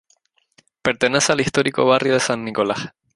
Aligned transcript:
Pertenece 0.81 1.31
al 1.31 1.41
histórico 1.41 1.85
barrio 1.85 2.15
de 2.15 2.19
San 2.19 2.43
Nicolás. 2.43 2.89